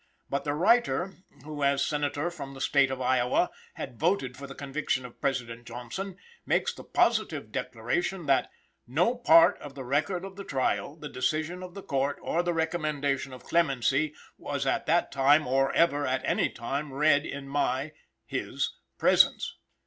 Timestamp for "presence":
18.97-19.59